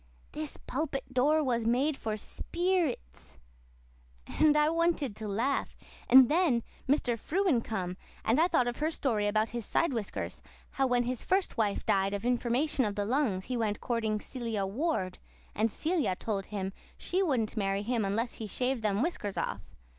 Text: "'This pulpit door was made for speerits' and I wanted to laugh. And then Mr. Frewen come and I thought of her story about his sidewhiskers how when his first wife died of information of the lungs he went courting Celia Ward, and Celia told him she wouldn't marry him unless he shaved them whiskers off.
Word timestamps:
"'This 0.31 0.57
pulpit 0.65 1.13
door 1.13 1.43
was 1.43 1.67
made 1.67 1.95
for 1.95 2.15
speerits' 2.17 3.37
and 4.25 4.57
I 4.57 4.67
wanted 4.67 5.15
to 5.17 5.27
laugh. 5.27 5.77
And 6.09 6.27
then 6.27 6.63
Mr. 6.89 7.19
Frewen 7.19 7.61
come 7.63 7.97
and 8.25 8.41
I 8.41 8.47
thought 8.47 8.67
of 8.67 8.77
her 8.77 8.89
story 8.89 9.27
about 9.27 9.49
his 9.51 9.63
sidewhiskers 9.63 10.41
how 10.71 10.87
when 10.87 11.03
his 11.03 11.23
first 11.23 11.55
wife 11.55 11.85
died 11.85 12.15
of 12.15 12.25
information 12.25 12.83
of 12.83 12.95
the 12.95 13.05
lungs 13.05 13.45
he 13.45 13.55
went 13.55 13.79
courting 13.79 14.19
Celia 14.19 14.65
Ward, 14.65 15.19
and 15.53 15.69
Celia 15.69 16.15
told 16.15 16.47
him 16.47 16.73
she 16.97 17.21
wouldn't 17.21 17.55
marry 17.55 17.83
him 17.83 18.03
unless 18.03 18.33
he 18.33 18.47
shaved 18.47 18.81
them 18.81 19.03
whiskers 19.03 19.37
off. 19.37 19.61